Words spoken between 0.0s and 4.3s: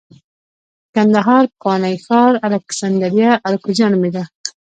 د کندهار پخوانی ښار الکسندریه اراکوزیا نومېده